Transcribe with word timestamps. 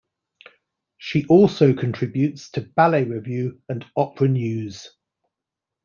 She 0.97 1.25
also 1.27 1.75
contributes 1.75 2.49
to 2.53 2.61
"Ballet 2.61 3.03
Review" 3.03 3.61
and 3.69 3.85
"Opera 3.95 4.29
News". 4.29 4.95